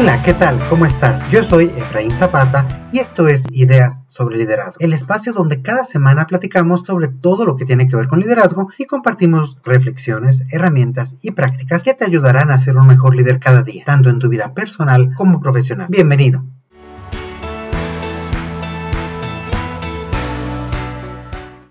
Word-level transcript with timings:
Hola, 0.00 0.22
¿qué 0.22 0.32
tal? 0.32 0.60
¿Cómo 0.70 0.86
estás? 0.86 1.28
Yo 1.32 1.42
soy 1.42 1.72
Efraín 1.76 2.12
Zapata 2.12 2.88
y 2.92 3.00
esto 3.00 3.26
es 3.26 3.44
Ideas 3.50 4.04
sobre 4.06 4.38
Liderazgo, 4.38 4.76
el 4.78 4.92
espacio 4.92 5.32
donde 5.32 5.60
cada 5.60 5.82
semana 5.82 6.28
platicamos 6.28 6.82
sobre 6.82 7.08
todo 7.08 7.44
lo 7.44 7.56
que 7.56 7.64
tiene 7.64 7.88
que 7.88 7.96
ver 7.96 8.06
con 8.06 8.20
liderazgo 8.20 8.68
y 8.78 8.84
compartimos 8.84 9.58
reflexiones, 9.64 10.44
herramientas 10.52 11.16
y 11.20 11.32
prácticas 11.32 11.82
que 11.82 11.94
te 11.94 12.04
ayudarán 12.04 12.52
a 12.52 12.60
ser 12.60 12.76
un 12.76 12.86
mejor 12.86 13.16
líder 13.16 13.40
cada 13.40 13.64
día, 13.64 13.82
tanto 13.84 14.08
en 14.08 14.20
tu 14.20 14.28
vida 14.28 14.54
personal 14.54 15.14
como 15.16 15.40
profesional. 15.40 15.88
Bienvenido. 15.90 16.44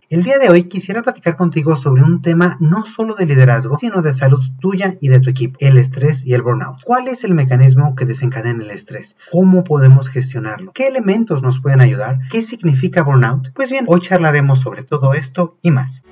El 0.09 0.23
día 0.23 0.39
de 0.39 0.49
hoy 0.49 0.63
quisiera 0.69 1.03
platicar 1.03 1.35
contigo 1.35 1.75
sobre 1.75 2.01
un 2.01 2.21
tema 2.21 2.55
no 2.61 2.85
solo 2.85 3.13
de 3.13 3.25
liderazgo, 3.25 3.75
sino 3.75 4.01
de 4.01 4.13
salud 4.13 4.39
tuya 4.61 4.93
y 5.01 5.09
de 5.09 5.19
tu 5.19 5.29
equipo, 5.29 5.57
el 5.59 5.77
estrés 5.77 6.25
y 6.25 6.33
el 6.33 6.43
burnout. 6.43 6.77
¿Cuál 6.85 7.09
es 7.09 7.25
el 7.25 7.33
mecanismo 7.33 7.93
que 7.93 8.05
desencadena 8.05 8.63
el 8.63 8.71
estrés? 8.71 9.17
¿Cómo 9.33 9.65
podemos 9.65 10.07
gestionarlo? 10.07 10.71
¿Qué 10.71 10.87
elementos 10.87 11.41
nos 11.41 11.59
pueden 11.59 11.81
ayudar? 11.81 12.19
¿Qué 12.31 12.41
significa 12.41 13.03
burnout? 13.03 13.51
Pues 13.53 13.69
bien, 13.69 13.83
hoy 13.89 13.99
charlaremos 13.99 14.61
sobre 14.61 14.83
todo 14.83 15.13
esto 15.13 15.57
y 15.61 15.71
más. 15.71 16.03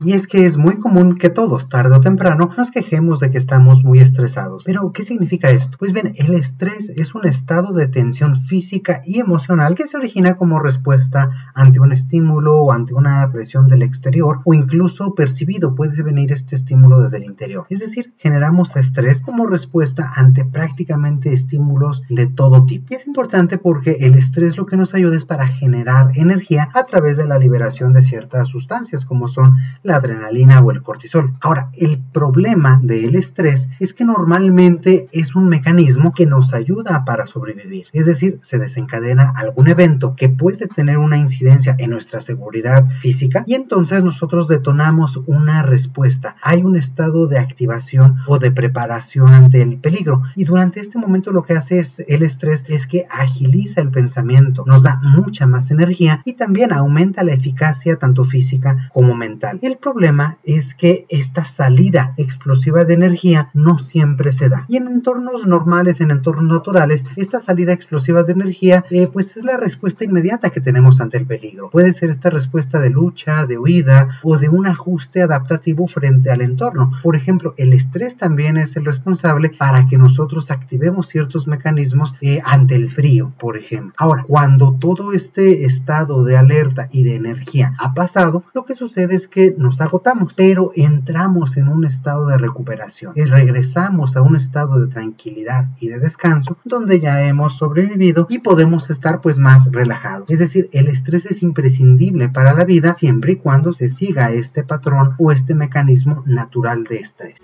Y 0.00 0.12
es 0.12 0.28
que 0.28 0.46
es 0.46 0.56
muy 0.56 0.76
común 0.76 1.18
que 1.18 1.28
todos, 1.28 1.68
tarde 1.68 1.96
o 1.96 2.00
temprano, 2.00 2.50
nos 2.56 2.70
quejemos 2.70 3.18
de 3.18 3.30
que 3.30 3.38
estamos 3.38 3.82
muy 3.82 3.98
estresados. 3.98 4.62
Pero, 4.64 4.92
¿qué 4.92 5.02
significa 5.02 5.50
esto? 5.50 5.76
Pues 5.76 5.92
bien, 5.92 6.12
el 6.16 6.34
estrés 6.34 6.92
es 6.94 7.16
un 7.16 7.26
estado 7.26 7.72
de 7.72 7.88
tensión 7.88 8.36
física 8.36 9.02
y 9.04 9.18
emocional 9.18 9.74
que 9.74 9.88
se 9.88 9.96
origina 9.96 10.36
como 10.36 10.60
respuesta 10.60 11.30
ante 11.52 11.80
un 11.80 11.90
estímulo 11.90 12.62
o 12.62 12.70
ante 12.70 12.94
una 12.94 13.28
presión 13.32 13.66
del 13.66 13.82
exterior 13.82 14.40
o 14.44 14.54
incluso 14.54 15.14
percibido 15.16 15.74
puede 15.74 16.00
venir 16.04 16.30
este 16.30 16.54
estímulo 16.54 17.00
desde 17.00 17.16
el 17.16 17.24
interior. 17.24 17.66
Es 17.68 17.80
decir, 17.80 18.14
generamos 18.18 18.76
estrés 18.76 19.20
como 19.20 19.48
respuesta 19.48 20.12
ante 20.14 20.44
prácticamente 20.44 21.32
estímulos 21.32 22.04
de 22.08 22.28
todo 22.28 22.66
tipo. 22.66 22.86
Y 22.90 22.94
es 22.94 23.06
importante 23.08 23.58
porque 23.58 23.96
el 24.00 24.14
estrés 24.14 24.56
lo 24.56 24.66
que 24.66 24.76
nos 24.76 24.94
ayuda 24.94 25.16
es 25.16 25.24
para 25.24 25.48
generar 25.48 26.12
energía 26.14 26.70
a 26.72 26.84
través 26.84 27.16
de 27.16 27.26
la 27.26 27.38
liberación 27.38 27.92
de 27.92 28.02
ciertas 28.02 28.46
sustancias 28.46 29.04
como 29.04 29.28
son 29.28 29.56
la 29.88 29.96
adrenalina 29.96 30.60
o 30.60 30.70
el 30.70 30.82
cortisol. 30.82 31.34
Ahora, 31.40 31.70
el 31.72 31.98
problema 31.98 32.78
del 32.82 33.16
estrés 33.16 33.68
es 33.80 33.94
que 33.94 34.04
normalmente 34.04 35.08
es 35.12 35.34
un 35.34 35.48
mecanismo 35.48 36.12
que 36.14 36.26
nos 36.26 36.54
ayuda 36.54 37.04
para 37.04 37.26
sobrevivir. 37.26 37.86
Es 37.92 38.06
decir, 38.06 38.38
se 38.42 38.58
desencadena 38.58 39.32
algún 39.34 39.68
evento 39.68 40.14
que 40.14 40.28
puede 40.28 40.68
tener 40.68 40.98
una 40.98 41.16
incidencia 41.16 41.74
en 41.78 41.90
nuestra 41.90 42.20
seguridad 42.20 42.86
física 43.00 43.44
y 43.46 43.54
entonces 43.54 44.04
nosotros 44.04 44.46
detonamos 44.46 45.20
una 45.26 45.62
respuesta. 45.62 46.36
Hay 46.42 46.62
un 46.62 46.76
estado 46.76 47.26
de 47.26 47.38
activación 47.38 48.18
o 48.26 48.38
de 48.38 48.50
preparación 48.50 49.32
ante 49.34 49.62
el 49.62 49.78
peligro 49.78 50.22
y 50.36 50.44
durante 50.44 50.80
este 50.80 50.98
momento 50.98 51.32
lo 51.32 51.42
que 51.42 51.54
hace 51.54 51.78
es 51.78 52.00
el 52.06 52.22
estrés 52.22 52.66
es 52.68 52.86
que 52.86 53.06
agiliza 53.10 53.80
el 53.80 53.90
pensamiento, 53.90 54.64
nos 54.66 54.82
da 54.82 55.00
mucha 55.02 55.46
más 55.46 55.70
energía 55.70 56.20
y 56.24 56.34
también 56.34 56.72
aumenta 56.72 57.24
la 57.24 57.32
eficacia 57.32 57.96
tanto 57.96 58.24
física 58.24 58.90
como 58.92 59.14
mental. 59.14 59.58
El 59.62 59.77
problema 59.78 60.38
es 60.44 60.74
que 60.74 61.06
esta 61.08 61.44
salida 61.44 62.14
explosiva 62.16 62.84
de 62.84 62.94
energía 62.94 63.50
no 63.54 63.78
siempre 63.78 64.32
se 64.32 64.48
da. 64.48 64.66
Y 64.68 64.76
en 64.76 64.88
entornos 64.88 65.46
normales, 65.46 66.00
en 66.00 66.10
entornos 66.10 66.46
naturales, 66.46 67.04
esta 67.16 67.40
salida 67.40 67.72
explosiva 67.72 68.22
de 68.22 68.32
energía 68.32 68.84
eh, 68.90 69.06
pues 69.06 69.36
es 69.36 69.44
la 69.44 69.56
respuesta 69.56 70.04
inmediata 70.04 70.50
que 70.50 70.60
tenemos 70.60 71.00
ante 71.00 71.18
el 71.18 71.26
peligro. 71.26 71.70
Puede 71.70 71.94
ser 71.94 72.10
esta 72.10 72.30
respuesta 72.30 72.80
de 72.80 72.90
lucha, 72.90 73.46
de 73.46 73.58
huida 73.58 74.18
o 74.22 74.38
de 74.38 74.48
un 74.48 74.66
ajuste 74.66 75.22
adaptativo 75.22 75.86
frente 75.86 76.30
al 76.30 76.40
entorno. 76.40 76.92
Por 77.02 77.16
ejemplo, 77.16 77.54
el 77.56 77.72
estrés 77.72 78.16
también 78.16 78.56
es 78.56 78.76
el 78.76 78.84
responsable 78.84 79.50
para 79.50 79.86
que 79.86 79.98
nosotros 79.98 80.50
activemos 80.50 81.08
ciertos 81.08 81.46
mecanismos 81.46 82.14
eh, 82.20 82.40
ante 82.44 82.74
el 82.74 82.90
frío, 82.90 83.32
por 83.38 83.56
ejemplo. 83.56 83.92
Ahora, 83.96 84.24
cuando 84.26 84.76
todo 84.78 85.12
este 85.12 85.64
estado 85.64 86.24
de 86.24 86.36
alerta 86.36 86.88
y 86.90 87.04
de 87.04 87.14
energía 87.14 87.74
ha 87.78 87.94
pasado, 87.94 88.44
lo 88.54 88.64
que 88.64 88.74
sucede 88.74 89.14
es 89.14 89.28
que 89.28 89.54
nos 89.68 89.82
agotamos, 89.82 90.32
pero 90.32 90.72
entramos 90.74 91.58
en 91.58 91.68
un 91.68 91.84
estado 91.84 92.28
de 92.28 92.38
recuperación 92.38 93.12
y 93.14 93.24
regresamos 93.24 94.16
a 94.16 94.22
un 94.22 94.34
estado 94.34 94.80
de 94.80 94.86
tranquilidad 94.86 95.66
y 95.78 95.88
de 95.88 95.98
descanso 95.98 96.56
donde 96.64 97.00
ya 97.00 97.22
hemos 97.24 97.58
sobrevivido 97.58 98.26
y 98.30 98.38
podemos 98.38 98.88
estar 98.88 99.20
pues 99.20 99.38
más 99.38 99.70
relajados. 99.70 100.30
Es 100.30 100.38
decir, 100.38 100.70
el 100.72 100.88
estrés 100.88 101.26
es 101.26 101.42
imprescindible 101.42 102.30
para 102.30 102.54
la 102.54 102.64
vida 102.64 102.94
siempre 102.94 103.32
y 103.32 103.36
cuando 103.36 103.70
se 103.72 103.90
siga 103.90 104.32
este 104.32 104.64
patrón 104.64 105.16
o 105.18 105.32
este 105.32 105.54
mecanismo 105.54 106.22
natural 106.24 106.84
de 106.84 106.96
estrés. 106.96 107.36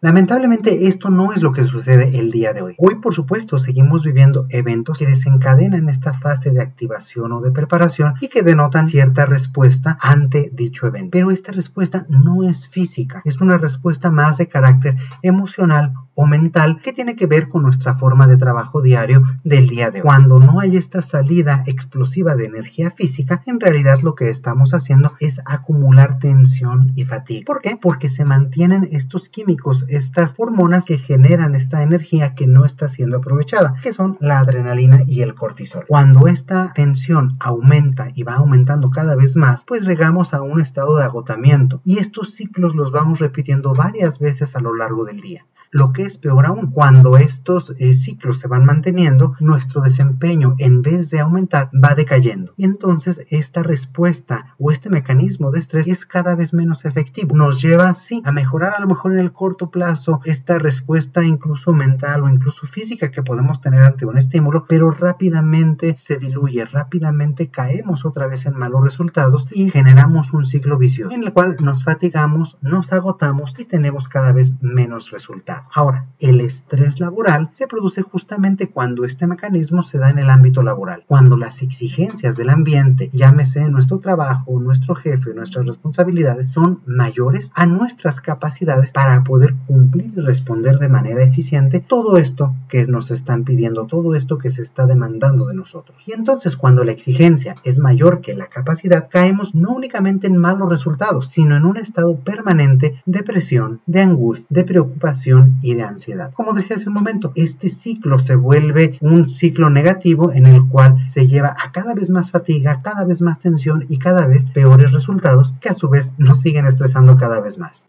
Lamentablemente 0.00 0.86
esto 0.86 1.10
no 1.10 1.32
es 1.32 1.42
lo 1.42 1.50
que 1.50 1.64
sucede 1.64 2.20
el 2.20 2.30
día 2.30 2.52
de 2.52 2.62
hoy. 2.62 2.74
Hoy 2.78 2.96
por 2.96 3.16
supuesto 3.16 3.58
seguimos 3.58 4.04
viviendo 4.04 4.46
eventos 4.48 4.96
que 4.96 5.06
desencadenan 5.06 5.88
esta 5.88 6.14
fase 6.14 6.52
de 6.52 6.62
activación 6.62 7.32
o 7.32 7.40
de 7.40 7.50
preparación 7.50 8.14
y 8.20 8.28
que 8.28 8.44
denotan 8.44 8.86
cierta 8.86 9.26
respuesta 9.26 9.98
ante 10.00 10.50
dicho 10.52 10.86
evento. 10.86 11.10
Pero 11.10 11.32
esta 11.32 11.50
respuesta 11.50 12.06
no 12.08 12.44
es 12.44 12.68
física, 12.68 13.22
es 13.24 13.40
una 13.40 13.58
respuesta 13.58 14.12
más 14.12 14.38
de 14.38 14.46
carácter 14.46 14.94
emocional 15.22 15.92
o 16.20 16.26
mental 16.26 16.80
que 16.82 16.92
tiene 16.92 17.14
que 17.14 17.28
ver 17.28 17.48
con 17.48 17.62
nuestra 17.62 17.94
forma 17.94 18.26
de 18.26 18.36
trabajo 18.36 18.82
diario 18.82 19.22
del 19.44 19.68
día 19.68 19.92
de 19.92 20.00
hoy. 20.00 20.02
Cuando 20.02 20.40
no 20.40 20.58
hay 20.58 20.76
esta 20.76 21.00
salida 21.00 21.62
explosiva 21.64 22.34
de 22.34 22.46
energía 22.46 22.90
física, 22.90 23.40
en 23.46 23.60
realidad 23.60 24.00
lo 24.02 24.16
que 24.16 24.28
estamos 24.28 24.74
haciendo 24.74 25.12
es 25.20 25.40
acumular 25.44 26.18
tensión 26.18 26.90
y 26.96 27.04
fatiga. 27.04 27.44
¿Por 27.46 27.60
qué? 27.60 27.78
Porque 27.80 28.08
se 28.08 28.24
mantienen 28.24 28.88
estos 28.90 29.28
químicos, 29.28 29.84
estas 29.86 30.34
hormonas 30.38 30.86
que 30.86 30.98
generan 30.98 31.54
esta 31.54 31.84
energía 31.84 32.34
que 32.34 32.48
no 32.48 32.64
está 32.64 32.88
siendo 32.88 33.18
aprovechada, 33.18 33.76
que 33.80 33.92
son 33.92 34.16
la 34.18 34.40
adrenalina 34.40 35.04
y 35.06 35.22
el 35.22 35.36
cortisol. 35.36 35.84
Cuando 35.86 36.26
esta 36.26 36.72
tensión 36.74 37.36
aumenta 37.38 38.08
y 38.12 38.24
va 38.24 38.34
aumentando 38.34 38.90
cada 38.90 39.14
vez 39.14 39.36
más, 39.36 39.64
pues 39.64 39.84
llegamos 39.84 40.34
a 40.34 40.42
un 40.42 40.60
estado 40.60 40.96
de 40.96 41.04
agotamiento 41.04 41.80
y 41.84 42.00
estos 42.00 42.34
ciclos 42.34 42.74
los 42.74 42.90
vamos 42.90 43.20
repitiendo 43.20 43.72
varias 43.72 44.18
veces 44.18 44.56
a 44.56 44.60
lo 44.60 44.74
largo 44.74 45.04
del 45.04 45.20
día. 45.20 45.46
Lo 45.70 45.92
que 45.92 46.02
es 46.02 46.16
peor 46.16 46.46
aún, 46.46 46.70
cuando 46.70 47.16
estos 47.18 47.70
eh, 47.78 47.94
ciclos 47.94 48.38
se 48.38 48.48
van 48.48 48.64
manteniendo, 48.64 49.34
nuestro 49.40 49.82
desempeño 49.82 50.54
en 50.58 50.82
vez 50.82 51.10
de 51.10 51.20
aumentar 51.20 51.70
va 51.72 51.94
decayendo. 51.94 52.54
Y 52.56 52.64
entonces 52.64 53.20
esta 53.28 53.62
respuesta 53.62 54.54
o 54.58 54.70
este 54.72 54.90
mecanismo 54.90 55.50
de 55.50 55.58
estrés 55.58 55.88
es 55.88 56.06
cada 56.06 56.34
vez 56.34 56.54
menos 56.54 56.84
efectivo. 56.84 57.36
Nos 57.36 57.60
lleva 57.60 57.94
sí 57.94 58.22
a 58.24 58.32
mejorar 58.32 58.74
a 58.76 58.80
lo 58.80 58.86
mejor 58.86 59.12
en 59.12 59.20
el 59.20 59.32
corto 59.32 59.70
plazo 59.70 60.20
esta 60.24 60.58
respuesta 60.58 61.24
incluso 61.24 61.72
mental 61.72 62.22
o 62.22 62.28
incluso 62.28 62.66
física 62.66 63.10
que 63.10 63.22
podemos 63.22 63.60
tener 63.60 63.82
ante 63.82 64.06
un 64.06 64.16
estímulo, 64.16 64.66
pero 64.68 64.90
rápidamente 64.90 65.96
se 65.96 66.16
diluye, 66.18 66.64
rápidamente 66.64 67.50
caemos 67.50 68.04
otra 68.04 68.26
vez 68.26 68.46
en 68.46 68.56
malos 68.56 68.84
resultados 68.84 69.46
y 69.50 69.70
generamos 69.70 70.32
un 70.32 70.46
ciclo 70.46 70.78
vicioso 70.78 71.14
en 71.14 71.24
el 71.24 71.32
cual 71.32 71.56
nos 71.60 71.84
fatigamos, 71.84 72.56
nos 72.60 72.92
agotamos 72.92 73.54
y 73.58 73.64
tenemos 73.64 74.08
cada 74.08 74.32
vez 74.32 74.54
menos 74.60 75.10
resultados. 75.10 75.57
Ahora, 75.72 76.06
el 76.18 76.40
estrés 76.40 77.00
laboral 77.00 77.50
se 77.52 77.66
produce 77.66 78.02
justamente 78.02 78.70
cuando 78.70 79.04
este 79.04 79.26
mecanismo 79.26 79.82
se 79.82 79.98
da 79.98 80.10
en 80.10 80.18
el 80.18 80.30
ámbito 80.30 80.62
laboral, 80.62 81.04
cuando 81.06 81.36
las 81.36 81.62
exigencias 81.62 82.36
del 82.36 82.50
ambiente, 82.50 83.10
llámese 83.12 83.68
nuestro 83.68 83.98
trabajo, 83.98 84.58
nuestro 84.58 84.94
jefe, 84.94 85.34
nuestras 85.34 85.66
responsabilidades, 85.66 86.48
son 86.48 86.80
mayores 86.86 87.50
a 87.54 87.66
nuestras 87.66 88.20
capacidades 88.20 88.92
para 88.92 89.22
poder 89.22 89.54
cumplir 89.66 90.12
y 90.16 90.20
responder 90.20 90.78
de 90.78 90.88
manera 90.88 91.22
eficiente 91.22 91.80
todo 91.80 92.16
esto 92.16 92.54
que 92.68 92.86
nos 92.86 93.10
están 93.10 93.44
pidiendo, 93.44 93.86
todo 93.86 94.14
esto 94.14 94.38
que 94.38 94.50
se 94.50 94.62
está 94.62 94.86
demandando 94.86 95.46
de 95.46 95.54
nosotros. 95.54 96.02
Y 96.06 96.12
entonces 96.12 96.56
cuando 96.56 96.84
la 96.84 96.92
exigencia 96.92 97.54
es 97.64 97.78
mayor 97.78 98.20
que 98.20 98.34
la 98.34 98.46
capacidad, 98.46 99.08
caemos 99.10 99.54
no 99.54 99.70
únicamente 99.70 100.26
en 100.26 100.36
malos 100.36 100.68
resultados, 100.68 101.30
sino 101.30 101.56
en 101.56 101.64
un 101.64 101.76
estado 101.76 102.16
permanente 102.16 103.00
de 103.06 103.22
presión, 103.22 103.80
de 103.86 104.02
angustia, 104.02 104.46
de 104.50 104.64
preocupación 104.64 105.47
y 105.62 105.74
de 105.74 105.82
ansiedad. 105.82 106.32
Como 106.32 106.52
decía 106.52 106.76
hace 106.76 106.88
un 106.88 106.94
momento, 106.94 107.32
este 107.34 107.68
ciclo 107.68 108.18
se 108.18 108.34
vuelve 108.34 108.98
un 109.00 109.28
ciclo 109.28 109.70
negativo 109.70 110.32
en 110.32 110.46
el 110.46 110.66
cual 110.66 110.96
se 111.08 111.26
lleva 111.26 111.48
a 111.48 111.70
cada 111.72 111.94
vez 111.94 112.10
más 112.10 112.30
fatiga, 112.30 112.82
cada 112.82 113.04
vez 113.04 113.20
más 113.20 113.38
tensión 113.38 113.84
y 113.88 113.98
cada 113.98 114.26
vez 114.26 114.46
peores 114.46 114.92
resultados 114.92 115.54
que 115.60 115.68
a 115.68 115.74
su 115.74 115.88
vez 115.88 116.12
nos 116.18 116.40
siguen 116.40 116.66
estresando 116.66 117.16
cada 117.16 117.40
vez 117.40 117.58
más. 117.58 117.88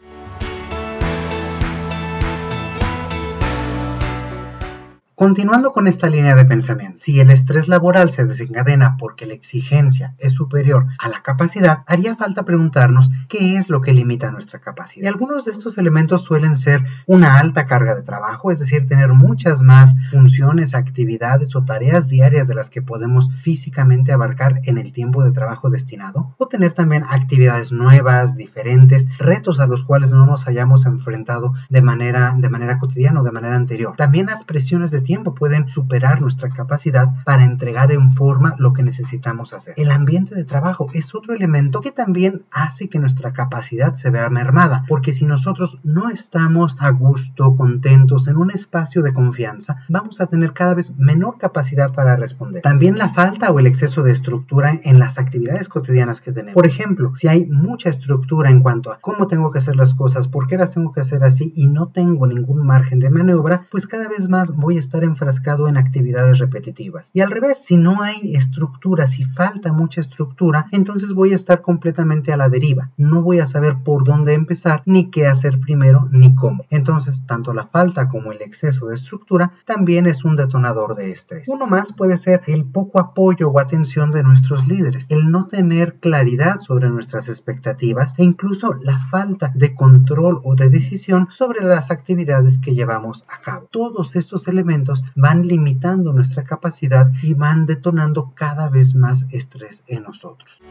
Continuando 5.19 5.73
con 5.73 5.87
esta 5.87 6.09
línea 6.09 6.33
de 6.33 6.45
pensamiento, 6.45 7.01
si 7.01 7.19
el 7.19 7.29
estrés 7.29 7.67
laboral 7.67 8.09
se 8.09 8.23
desencadena 8.23 8.95
porque 8.97 9.25
la 9.25 9.33
exigencia 9.33 10.15
es 10.17 10.31
superior 10.31 10.85
a 10.97 11.09
la 11.09 11.21
capacidad, 11.21 11.83
haría 11.87 12.15
falta 12.15 12.43
preguntarnos 12.43 13.11
qué 13.27 13.57
es 13.57 13.67
lo 13.67 13.81
que 13.81 13.91
limita 13.91 14.31
nuestra 14.31 14.59
capacidad. 14.59 15.03
Y 15.03 15.07
algunos 15.07 15.43
de 15.43 15.51
estos 15.51 15.77
elementos 15.77 16.21
suelen 16.21 16.55
ser 16.55 16.85
una 17.05 17.37
alta 17.37 17.67
carga 17.67 17.95
de 17.95 18.01
trabajo, 18.01 18.49
es 18.49 18.59
decir, 18.59 18.87
tener 18.87 19.11
muchas 19.11 19.61
más 19.61 19.93
funciones, 20.09 20.73
actividades 20.73 21.53
o 21.53 21.65
tareas 21.65 22.07
diarias 22.07 22.47
de 22.47 22.55
las 22.55 22.69
que 22.69 22.81
podemos 22.81 23.29
físicamente 23.41 24.13
abarcar 24.13 24.61
en 24.63 24.77
el 24.77 24.93
tiempo 24.93 25.25
de 25.25 25.33
trabajo 25.33 25.69
destinado, 25.69 26.33
o 26.37 26.47
tener 26.47 26.71
también 26.71 27.03
actividades 27.03 27.73
nuevas, 27.73 28.37
diferentes, 28.37 29.09
retos 29.17 29.59
a 29.59 29.67
los 29.67 29.83
cuales 29.83 30.13
no 30.13 30.25
nos 30.25 30.47
hayamos 30.47 30.85
enfrentado 30.85 31.55
de 31.67 31.81
manera, 31.81 32.33
de 32.37 32.49
manera 32.49 32.77
cotidiana 32.77 33.19
o 33.19 33.25
de 33.25 33.31
manera 33.33 33.55
anterior. 33.55 33.97
También 33.97 34.27
las 34.27 34.45
presiones 34.45 34.91
de 34.91 35.08
tiempo 35.09 35.33
pueden 35.33 35.67
superar 35.67 36.21
nuestra 36.21 36.49
capacidad 36.49 37.07
para 37.25 37.43
entregar 37.43 37.91
en 37.91 38.11
forma 38.11 38.53
lo 38.59 38.73
que 38.73 38.83
necesitamos 38.83 39.53
hacer. 39.53 39.73
El 39.75 39.89
ambiente 39.89 40.35
de 40.35 40.43
trabajo 40.43 40.85
es 40.93 41.15
otro 41.15 41.33
elemento 41.33 41.81
que 41.81 41.91
también 41.91 42.43
hace 42.51 42.89
que 42.89 42.99
nuestra 42.99 43.33
capacidad 43.33 43.95
se 43.95 44.11
vea 44.11 44.29
mermada, 44.29 44.85
porque 44.87 45.15
si 45.15 45.25
nosotros 45.25 45.79
no 45.83 46.11
estamos 46.11 46.77
a 46.79 46.91
gusto, 46.91 47.55
contentos, 47.55 48.27
en 48.27 48.37
un 48.37 48.51
espacio 48.51 49.01
de 49.01 49.11
confianza, 49.11 49.77
vamos 49.89 50.21
a 50.21 50.27
tener 50.27 50.53
cada 50.53 50.75
vez 50.75 50.95
menor 50.99 51.39
capacidad 51.39 51.91
para 51.91 52.15
responder. 52.15 52.61
También 52.61 52.99
la 52.99 53.09
falta 53.09 53.49
o 53.49 53.57
el 53.57 53.65
exceso 53.65 54.03
de 54.03 54.11
estructura 54.11 54.79
en 54.83 54.99
las 54.99 55.17
actividades 55.17 55.69
cotidianas 55.69 56.21
que 56.21 56.33
tenemos. 56.33 56.53
Por 56.53 56.67
ejemplo, 56.67 57.15
si 57.15 57.27
hay 57.27 57.47
mucha 57.47 57.89
estructura 57.89 58.51
en 58.51 58.61
cuanto 58.61 58.91
a 58.91 58.99
cómo 58.99 59.25
tengo 59.25 59.49
que 59.49 59.57
hacer 59.57 59.75
las 59.75 59.95
cosas, 59.95 60.27
por 60.27 60.45
qué 60.45 60.55
las 60.55 60.69
tengo 60.69 60.91
que 60.91 61.01
hacer 61.01 61.23
así 61.23 61.51
y 61.55 61.65
no 61.65 61.87
tengo 61.87 62.27
ningún 62.27 62.63
margen 62.63 62.99
de 62.99 63.09
maniobra, 63.09 63.65
pues 63.71 63.87
cada 63.87 64.07
vez 64.07 64.29
más 64.29 64.55
voy 64.55 64.77
a 64.77 64.79
estar 64.79 64.98
enfrascado 65.03 65.67
en 65.67 65.77
actividades 65.77 66.39
repetitivas. 66.39 67.09
Y 67.13 67.21
al 67.21 67.31
revés, 67.31 67.63
si 67.63 67.77
no 67.77 68.01
hay 68.01 68.35
estructura, 68.35 69.07
si 69.07 69.23
falta 69.23 69.73
mucha 69.73 70.01
estructura, 70.01 70.67
entonces 70.71 71.13
voy 71.13 71.33
a 71.33 71.35
estar 71.35 71.61
completamente 71.61 72.33
a 72.33 72.37
la 72.37 72.49
deriva. 72.49 72.91
No 72.97 73.21
voy 73.21 73.39
a 73.39 73.47
saber 73.47 73.77
por 73.83 74.03
dónde 74.03 74.33
empezar, 74.33 74.83
ni 74.85 75.09
qué 75.09 75.27
hacer 75.27 75.59
primero, 75.59 76.07
ni 76.11 76.35
cómo. 76.35 76.65
Entonces, 76.69 77.25
tanto 77.25 77.53
la 77.53 77.67
falta 77.67 78.09
como 78.09 78.31
el 78.31 78.41
exceso 78.41 78.87
de 78.87 78.95
estructura 78.95 79.51
también 79.65 80.07
es 80.07 80.25
un 80.25 80.35
detonador 80.35 80.95
de 80.95 81.11
estrés. 81.11 81.47
Uno 81.47 81.67
más 81.67 81.93
puede 81.93 82.17
ser 82.17 82.41
el 82.47 82.65
poco 82.65 82.99
apoyo 82.99 83.49
o 83.49 83.59
atención 83.59 84.11
de 84.11 84.23
nuestros 84.23 84.67
líderes, 84.67 85.09
el 85.09 85.31
no 85.31 85.47
tener 85.47 85.99
claridad 85.99 86.59
sobre 86.61 86.89
nuestras 86.89 87.29
expectativas 87.29 88.13
e 88.17 88.23
incluso 88.23 88.73
la 88.81 88.99
falta 89.07 89.51
de 89.55 89.75
control 89.75 90.39
o 90.43 90.55
de 90.55 90.69
decisión 90.69 91.27
sobre 91.29 91.61
las 91.63 91.91
actividades 91.91 92.57
que 92.57 92.73
llevamos 92.73 93.25
a 93.29 93.41
cabo. 93.41 93.67
Todos 93.71 94.15
estos 94.15 94.47
elementos 94.47 94.88
van 95.15 95.47
limitando 95.47 96.13
nuestra 96.13 96.43
capacidad 96.43 97.11
y 97.21 97.33
van 97.33 97.65
detonando 97.65 98.31
cada 98.35 98.69
vez 98.69 98.95
más 98.95 99.25
estrés 99.31 99.83
en 99.87 100.03
nosotros. 100.03 100.61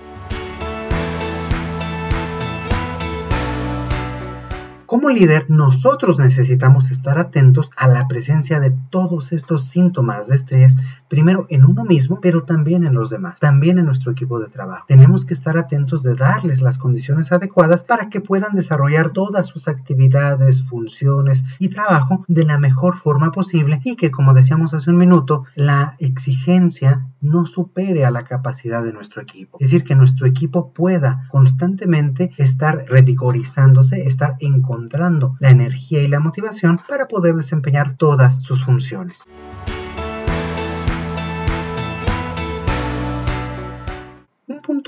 Como 4.88 5.10
líder, 5.10 5.44
nosotros 5.50 6.18
necesitamos 6.18 6.90
estar 6.90 7.18
atentos 7.18 7.70
a 7.76 7.88
la 7.88 8.08
presencia 8.08 8.58
de 8.58 8.72
todos 8.88 9.32
estos 9.32 9.64
síntomas 9.64 10.28
de 10.28 10.36
estrés, 10.36 10.78
primero 11.08 11.44
en 11.50 11.66
uno 11.66 11.84
mismo, 11.84 12.22
pero 12.22 12.44
también 12.44 12.84
en 12.84 12.94
los 12.94 13.10
demás, 13.10 13.38
también 13.38 13.78
en 13.78 13.84
nuestro 13.84 14.12
equipo 14.12 14.40
de 14.40 14.48
trabajo. 14.48 14.86
Tenemos 14.88 15.26
que 15.26 15.34
estar 15.34 15.58
atentos 15.58 16.02
de 16.02 16.14
darles 16.14 16.62
las 16.62 16.78
condiciones 16.78 17.30
adecuadas 17.32 17.84
para 17.84 18.08
que 18.08 18.22
puedan 18.22 18.54
desarrollar 18.54 19.10
todas 19.10 19.44
sus 19.44 19.68
actividades, 19.68 20.62
funciones 20.62 21.44
y 21.58 21.68
trabajo 21.68 22.24
de 22.26 22.46
la 22.46 22.56
mejor 22.56 22.96
forma 22.96 23.30
posible 23.30 23.82
y 23.84 23.94
que, 23.94 24.10
como 24.10 24.32
decíamos 24.32 24.72
hace 24.72 24.88
un 24.88 24.96
minuto, 24.96 25.44
la 25.54 25.96
exigencia 25.98 27.06
no 27.20 27.44
supere 27.44 28.06
a 28.06 28.10
la 28.10 28.24
capacidad 28.24 28.82
de 28.82 28.94
nuestro 28.94 29.20
equipo. 29.20 29.58
Es 29.60 29.70
decir, 29.70 29.84
que 29.84 29.94
nuestro 29.94 30.26
equipo 30.26 30.72
pueda 30.72 31.28
constantemente 31.30 32.32
estar 32.38 32.84
revigorizándose, 32.88 34.06
estar 34.06 34.36
encontrando 34.78 35.36
la 35.40 35.50
energía 35.50 36.02
y 36.02 36.08
la 36.08 36.20
motivación 36.20 36.80
para 36.88 37.08
poder 37.08 37.34
desempeñar 37.34 37.96
todas 37.96 38.42
sus 38.42 38.64
funciones. 38.64 39.24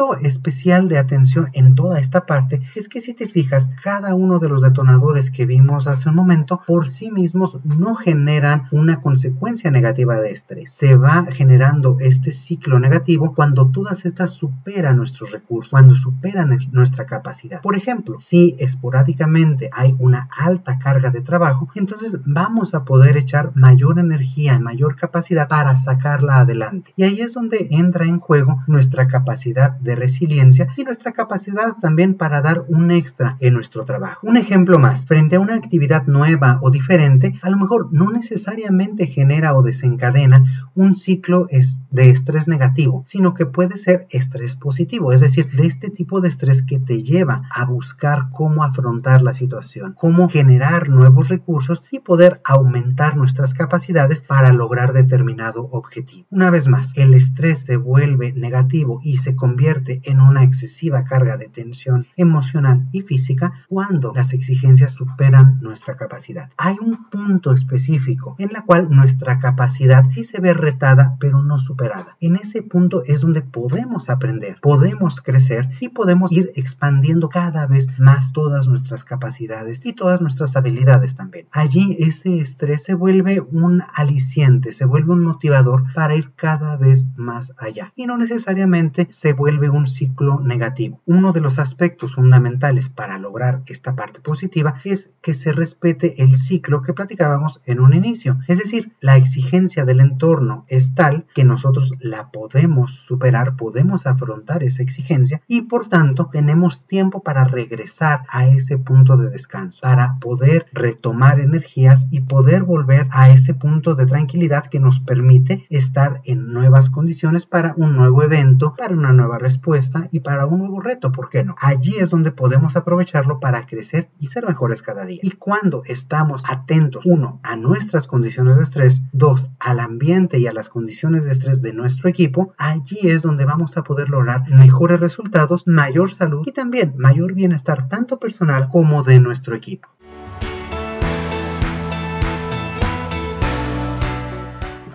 Punto 0.01 0.17
especial 0.27 0.89
de 0.89 0.99
atención 0.99 1.51
en 1.53 1.75
toda 1.75 1.99
esta 2.01 2.25
parte 2.25 2.63
es 2.75 2.89
que 2.89 3.03
si 3.03 3.13
te 3.13 3.29
fijas, 3.29 3.69
cada 3.83 4.15
uno 4.15 4.39
de 4.39 4.49
los 4.49 4.63
detonadores 4.63 5.31
que 5.31 5.45
vimos 5.45 5.87
hace 5.87 6.09
un 6.09 6.15
momento 6.15 6.63
por 6.67 6.89
sí 6.89 7.11
mismos 7.11 7.59
no 7.65 7.95
generan 7.95 8.67
una 8.73 9.03
consecuencia 9.03 9.71
negativa 9.71 10.19
de 10.19 10.31
estrés. 10.31 10.73
Se 10.73 10.97
va 10.97 11.27
generando 11.27 11.99
este 12.01 12.33
ciclo 12.33 12.79
negativo 12.79 13.35
cuando 13.35 13.71
todas 13.71 14.07
estas 14.07 14.31
superan 14.31 14.97
nuestros 14.97 15.33
recursos, 15.33 15.71
cuando 15.71 15.95
superan 15.95 16.59
nuestra 16.73 17.05
capacidad. 17.05 17.61
Por 17.61 17.77
ejemplo, 17.77 18.19
si 18.19 18.57
esporádicamente 18.59 19.69
hay 19.73 19.95
una 19.99 20.29
alta 20.39 20.79
carga 20.79 21.11
de 21.11 21.21
trabajo, 21.21 21.69
entonces 21.75 22.19
vamos 22.25 22.75
a 22.75 22.85
poder 22.85 23.19
echar 23.19 23.53
mayor 23.55 23.99
energía, 23.99 24.59
mayor 24.61 24.97
capacidad 24.97 25.47
para 25.47 25.77
sacarla 25.77 26.39
adelante. 26.39 26.93
Y 26.97 27.03
ahí 27.03 27.21
es 27.21 27.35
donde 27.35 27.69
entra 27.71 28.07
en 28.07 28.19
juego 28.19 28.63
nuestra 28.67 29.07
capacidad 29.07 29.73
de 29.91 29.97
resiliencia 29.97 30.69
y 30.77 30.85
nuestra 30.85 31.13
capacidad 31.13 31.77
también 31.81 32.15
para 32.15 32.41
dar 32.41 32.65
un 32.69 32.93
extra 32.93 33.37
en 33.41 33.55
nuestro 33.55 33.85
trabajo. 33.85 34.27
Un 34.27 34.37
ejemplo 34.37 34.79
más, 34.79 35.05
frente 35.07 35.37
a 35.37 35.41
una 35.41 35.55
actividad 35.55 36.07
nueva 36.07 36.59
o 36.63 36.71
diferente, 36.71 37.35
a 37.43 37.51
lo 37.51 37.57
mejor 37.57 37.89
no 37.91 38.11
necesariamente 38.11 39.09
genera 39.09 39.55
o 39.55 39.63
desencadena 39.63 40.45
un 40.75 40.97
ciclo 40.97 41.47
de 41.91 42.11
estrés 42.11 42.49
negativo, 42.49 43.03
sino 43.05 43.35
que 43.35 43.47
puede 43.47 43.79
ser 43.79 44.07
estrés 44.11 44.57
positivo, 44.57 45.13
es 45.13 45.21
decir, 45.21 45.51
de 45.51 45.67
este 45.67 45.91
tipo 45.91 46.21
de 46.21 46.29
estrés 46.29 46.63
que 46.63 46.79
te 46.79 47.03
lleva 47.03 47.43
a 47.55 47.65
buscar 47.65 48.31
cómo 48.33 48.65
afrontar 48.65 49.23
la 49.23 49.35
situación, 49.35 49.95
cómo 49.97 50.29
generar 50.29 50.89
nuevos 50.89 51.29
recursos 51.29 51.83
y 51.91 52.01
poder 52.01 52.41
aumentar 52.45 53.17
nuestras 53.17 53.55
capacidades 53.55 54.23
para 54.23 54.53
lograr 54.53 54.93
determinado 54.93 55.69
objetivo. 55.73 56.27
Una 56.31 56.51
vez 56.51 56.69
más, 56.69 56.93
el 56.97 57.15
estrés 57.15 57.61
se 57.61 57.77
vuelve 57.77 58.33
negativo 58.33 59.01
y 59.03 59.19
se 59.19 59.35
convierte 59.35 60.01
en 60.05 60.21
una 60.21 60.43
excesiva 60.43 61.05
carga 61.05 61.37
de 61.37 61.49
tensión 61.49 62.07
emocional 62.17 62.87
y 62.93 63.03
física 63.03 63.53
cuando 63.69 64.13
las 64.15 64.33
exigencias 64.33 64.93
superan 64.93 65.61
nuestra 65.61 65.97
capacidad. 65.97 66.51
Hay 66.57 66.77
un 66.81 67.11
punto 67.11 67.53
específico 67.53 68.37
en 68.39 68.53
la 68.53 68.63
cual 68.63 68.89
nuestra 68.91 69.39
capacidad 69.39 70.05
sí 70.09 70.25
se 70.25 70.41
ve 70.41 70.55
retada 70.61 71.17
pero 71.19 71.43
no 71.43 71.59
superada. 71.59 72.17
En 72.21 72.37
ese 72.37 72.63
punto 72.63 73.03
es 73.07 73.21
donde 73.21 73.43
podemos 73.43 74.09
aprender, 74.09 74.59
podemos 74.61 75.21
crecer 75.21 75.71
y 75.81 75.89
podemos 75.89 76.33
ir 76.33 76.53
expandiendo 76.55 77.29
cada 77.29 77.67
vez 77.67 77.89
más 77.99 78.33
todas 78.33 78.69
nuestras 78.69 79.05
capacidades 79.05 79.81
y 79.85 79.93
todas 79.93 80.21
nuestras 80.21 80.57
habilidades 80.57 81.17
también. 81.17 81.47
Allí 81.53 81.97
ese 81.99 82.39
estrés 82.39 82.85
se 82.85 82.95
vuelve 82.95 83.41
un 83.41 83.83
aliciente, 83.95 84.73
se 84.73 84.85
vuelve 84.85 85.13
un 85.13 85.25
motivador 85.25 85.85
para 85.95 86.15
ir 86.15 86.33
cada 86.37 86.77
vez 86.77 87.07
más 87.17 87.53
allá 87.59 87.93
y 87.97 88.07
no 88.07 88.17
necesariamente 88.17 89.09
se 89.11 89.33
vuelve 89.33 89.71
un 89.71 89.87
ciclo 89.87 90.41
negativo. 90.41 91.01
Uno 91.07 91.33
de 91.33 91.41
los 91.41 91.59
aspectos 91.59 92.15
fundamentales 92.15 92.89
para 92.89 93.19
lograr 93.19 93.63
esta 93.67 93.95
parte 93.95 94.21
positiva 94.21 94.77
es 94.85 95.11
que 95.21 95.35
se 95.35 95.53
respete 95.53 96.23
el 96.23 96.37
ciclo 96.37 96.83
que 96.83 96.95
platicábamos 96.95 97.61
en 97.67 97.81
un 97.81 97.95
inicio. 97.95 98.39
Es 98.49 98.59
decir, 98.59 98.93
la 99.01 99.17
exigencia 99.17 99.85
del 99.85 100.01
entorno 100.01 100.50
es 100.69 100.95
tal 100.95 101.27
que 101.35 101.45
nosotros 101.45 101.93
la 102.01 102.31
podemos 102.31 102.93
superar, 102.93 103.57
podemos 103.57 104.07
afrontar 104.07 104.63
esa 104.63 104.83
exigencia 104.83 105.43
y 105.47 105.63
por 105.63 105.89
tanto 105.89 106.29
tenemos 106.33 106.87
tiempo 106.87 107.23
para 107.23 107.45
regresar 107.45 108.23
a 108.29 108.47
ese 108.47 108.79
punto 108.79 109.17
de 109.17 109.31
descanso, 109.31 109.81
para 109.83 110.19
poder 110.21 110.67
retomar 110.73 111.41
energías 111.41 112.07
y 112.11 112.21
poder 112.21 112.63
volver 112.63 113.07
a 113.11 113.31
ese 113.31 113.55
punto 113.55 113.95
de 113.95 114.07
tranquilidad 114.07 114.67
que 114.67 114.81
nos 114.81 115.01
permite 115.01 115.67
estar 115.71 116.21
en 116.25 116.53
nuevas 116.53 116.91
condiciones 116.91 117.47
para 117.47 117.75
un 117.77 117.97
nuevo 117.97 118.23
evento, 118.23 118.75
para 118.77 118.95
una 118.95 119.13
nueva 119.13 119.39
respuesta 119.39 120.09
y 120.11 120.21
para 120.21 120.47
un 120.47 120.59
nuevo 120.59 120.81
reto, 120.81 121.13
¿por 121.13 121.31
qué 121.31 121.45
no? 121.45 121.55
Allí 121.61 121.97
es 121.97 122.11
donde 122.11 122.33
podemos 122.33 122.77
aprovecharlo 122.77 123.41
para 123.41 123.67
crecer 123.67 124.11
y 124.19 124.29
ser 124.29 124.47
mejores 124.47 124.83
cada 124.83 125.05
día. 125.05 125.21
Y 125.23 125.33
cuando 125.33 125.83
estamos 125.87 126.43
atentos, 126.49 127.07
uno, 127.07 127.41
a 127.43 127.57
nuestras 127.57 128.07
condiciones 128.07 128.57
de 128.57 128.63
estrés, 128.63 129.03
dos, 129.13 129.51
al 129.59 129.81
ambiente 129.81 130.40
y 130.41 130.47
a 130.47 130.53
las 130.53 130.69
condiciones 130.69 131.25
de 131.25 131.33
estrés 131.33 131.61
de 131.61 131.75
nuestro 131.75 132.09
equipo, 132.09 132.55
allí 132.57 132.99
es 133.03 133.23
donde 133.23 133.45
vamos 133.45 133.77
a 133.77 133.83
poder 133.83 134.09
lograr 134.09 134.49
mejores 134.49 134.99
resultados, 134.99 135.67
mayor 135.67 136.13
salud 136.13 136.43
y 136.47 136.53
también 136.53 136.95
mayor 136.97 137.35
bienestar 137.35 137.89
tanto 137.89 138.19
personal 138.19 138.69
como 138.69 139.03
de 139.03 139.21
nuestro 139.21 139.55
equipo. 139.55 139.89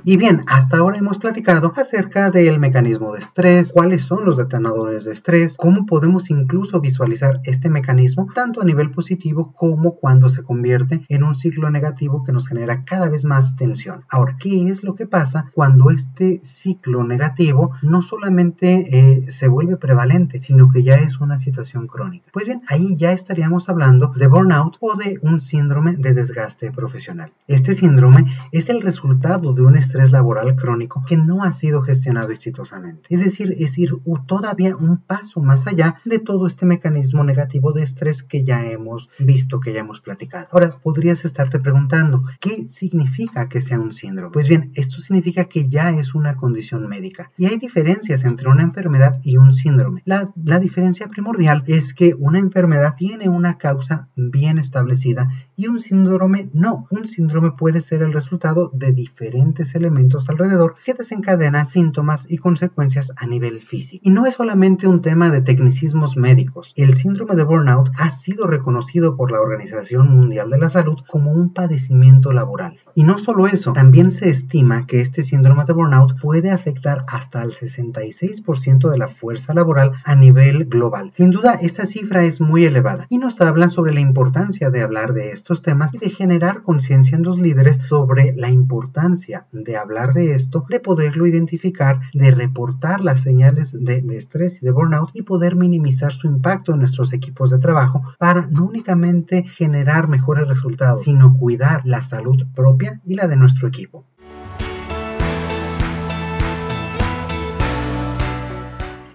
Y 0.08 0.18
bien, 0.18 0.44
hasta 0.46 0.78
ahora 0.78 1.00
hemos 1.00 1.18
platicado 1.18 1.74
acerca 1.76 2.30
del 2.30 2.60
mecanismo 2.60 3.14
de 3.14 3.18
estrés, 3.22 3.72
cuáles 3.74 4.04
son 4.04 4.24
los 4.24 4.38
detonadores 4.38 5.06
de 5.06 5.14
estrés, 5.14 5.58
cómo 5.58 5.88
podemos 5.88 6.30
incluso 6.30 6.80
visualizar 6.80 7.42
este 7.44 7.72
mecanismo 7.72 8.28
tanto 8.36 8.62
a 8.62 8.66
nivel 8.66 8.92
positivo 8.92 9.52
como 9.56 9.96
cuando 9.96 10.30
se 10.30 10.44
convierte 10.44 11.04
en 11.10 11.24
un 11.24 11.34
ciclo 11.34 11.72
negativo 11.72 12.24
que 12.24 12.34
nos 12.34 12.48
genera 12.48 12.86
cada 12.86 13.10
vez 13.10 13.26
más 13.26 13.56
tensión. 13.56 14.06
Ahora, 14.08 14.38
¿qué 14.40 14.70
es 14.70 14.84
lo 14.84 14.94
que 14.94 15.08
pasa 15.08 15.50
cuando 15.56 15.90
este 15.90 16.40
ciclo 16.44 17.04
negativo 17.04 17.72
no 17.82 18.04
solamente 18.04 19.00
eh, 19.00 19.32
se 19.32 19.48
vuelve 19.48 19.78
prevalente, 19.78 20.38
sino 20.38 20.70
que 20.70 20.84
ya 20.84 20.98
es 20.98 21.20
una 21.20 21.40
situación 21.40 21.88
crónica? 21.88 22.28
Pues 22.32 22.46
bien, 22.46 22.62
ahí 22.68 22.96
ya 22.96 23.12
estaríamos 23.12 23.70
hablando 23.70 24.14
de 24.16 24.28
burnout 24.28 24.78
o 24.82 24.96
de 24.98 25.18
un 25.24 25.42
síndrome 25.42 25.96
de 25.96 26.14
desgaste 26.14 26.72
profesional. 26.72 27.34
Este 27.48 27.74
síndrome 27.74 28.26
es 28.52 28.70
el 28.70 28.84
resultado 28.84 29.54
de 29.54 29.64
un 29.64 29.76
estrés 29.76 29.95
laboral 30.12 30.56
crónico 30.56 31.04
que 31.08 31.18
no 31.18 31.44
ha 31.44 31.52
sido 31.52 31.82
gestionado 31.82 32.32
exitosamente. 32.32 33.08
Es 33.10 33.24
decir, 33.24 33.56
es 33.58 33.78
ir 33.78 33.92
todavía 34.28 34.76
un 34.76 34.98
paso 34.98 35.42
más 35.42 35.68
allá 35.68 35.96
de 36.04 36.20
todo 36.20 36.48
este 36.48 36.66
mecanismo 36.66 37.24
negativo 37.24 37.72
de 37.72 37.84
estrés 37.84 38.22
que 38.22 38.44
ya 38.44 38.66
hemos 38.66 39.10
visto, 39.20 39.60
que 39.60 39.74
ya 39.74 39.80
hemos 39.80 40.02
platicado. 40.02 40.48
Ahora, 40.52 40.78
podrías 40.84 41.24
estarte 41.24 41.60
preguntando, 41.60 42.24
¿qué 42.42 42.68
significa 42.68 43.48
que 43.48 43.62
sea 43.62 43.80
un 43.80 43.94
síndrome? 43.94 44.34
Pues 44.34 44.48
bien, 44.48 44.72
esto 44.76 45.00
significa 45.00 45.46
que 45.46 45.70
ya 45.70 45.92
es 45.92 46.14
una 46.14 46.36
condición 46.36 46.88
médica 46.88 47.32
y 47.38 47.46
hay 47.46 47.58
diferencias 47.58 48.26
entre 48.26 48.50
una 48.50 48.64
enfermedad 48.64 49.20
y 49.24 49.38
un 49.38 49.54
síndrome. 49.54 50.02
La, 50.06 50.32
la 50.44 50.60
diferencia 50.60 51.08
primordial 51.08 51.64
es 51.68 51.94
que 51.94 52.14
una 52.18 52.40
enfermedad 52.40 52.96
tiene 52.98 53.30
una 53.30 53.58
causa 53.58 54.10
bien 54.16 54.58
establecida 54.58 55.30
y 55.56 55.68
un 55.68 55.80
síndrome 55.80 56.50
no. 56.54 56.88
Un 56.90 57.08
síndrome 57.08 57.52
puede 57.52 57.82
ser 57.82 58.02
el 58.02 58.14
resultado 58.14 58.72
de 58.74 58.92
diferentes 58.92 59.74
elementos 59.74 59.85
alrededor 60.30 60.76
que 60.84 60.94
desencadenan 60.94 61.66
síntomas 61.66 62.30
y 62.30 62.38
consecuencias 62.38 63.12
a 63.18 63.28
nivel 63.28 63.62
físico. 63.62 64.02
Y 64.04 64.12
no 64.12 64.26
es 64.26 64.36
solamente 64.36 64.88
un 64.88 65.02
tema 65.02 65.30
de 65.30 65.42
tecnicismos 65.42 66.18
médicos. 66.18 66.74
El 66.76 66.96
síndrome 66.96 67.36
de 67.36 67.44
burnout 67.44 67.90
ha 67.98 68.12
sido 68.12 68.48
reconocido 68.48 69.16
por 69.16 69.32
la 69.32 69.42
Organización 69.42 70.10
Mundial 70.10 70.50
de 70.50 70.58
la 70.58 70.70
Salud 70.70 70.98
como 71.08 71.32
un 71.32 71.54
padecimiento 71.54 72.32
laboral. 72.32 72.80
Y 72.96 73.04
no 73.04 73.20
solo 73.20 73.48
eso, 73.48 73.74
también 73.74 74.12
se 74.12 74.30
estima 74.30 74.88
que 74.88 75.02
este 75.02 75.24
síndrome 75.24 75.66
de 75.66 75.74
burnout 75.74 76.20
puede 76.22 76.52
afectar 76.52 77.06
hasta 77.08 77.44
el 77.44 77.52
66% 77.52 78.90
de 78.90 78.98
la 78.98 79.10
fuerza 79.10 79.54
laboral 79.54 79.92
a 80.04 80.16
nivel 80.16 80.66
global. 80.66 81.12
Sin 81.12 81.32
duda, 81.32 81.60
esta 81.62 81.86
cifra 81.86 82.24
es 82.24 82.42
muy 82.42 82.66
elevada 82.66 83.06
y 83.10 83.18
nos 83.18 83.42
habla 83.42 83.70
sobre 83.70 83.94
la 83.94 84.00
importancia 84.00 84.70
de 84.70 84.82
hablar 84.82 85.14
de 85.14 85.32
estos 85.32 85.62
temas 85.62 85.94
y 85.94 85.98
de 85.98 86.10
generar 86.10 86.64
conciencia 86.64 87.18
en 87.18 87.24
los 87.24 87.38
líderes 87.38 87.82
sobre 87.86 88.34
la 88.36 88.50
importancia 88.50 89.48
de 89.52 89.75
hablar 89.78 90.14
de 90.14 90.34
esto, 90.34 90.66
de 90.70 90.80
poderlo 90.80 91.28
identificar, 91.28 92.00
de 92.14 92.32
reportar 92.32 93.02
las 93.02 93.22
señales 93.22 93.72
de, 93.72 94.02
de 94.02 94.18
estrés 94.18 94.58
y 94.62 94.66
de 94.66 94.72
burnout 94.72 95.10
y 95.14 95.22
poder 95.22 95.56
minimizar 95.56 96.14
su 96.14 96.28
impacto 96.28 96.74
en 96.74 96.80
nuestros 96.80 97.14
equipos 97.14 97.50
de 97.50 97.60
trabajo 97.60 98.04
para 98.18 98.48
no 98.48 98.66
únicamente 98.66 99.44
generar 99.44 100.08
mejores 100.08 100.48
resultados, 100.48 101.04
sino 101.04 101.38
cuidar 101.38 101.82
la 101.86 102.02
salud 102.02 102.46
propia 102.56 103.02
y 103.06 103.16
la 103.16 103.28
de 103.28 103.38
nuestro 103.38 103.68
equipo. 103.68 104.06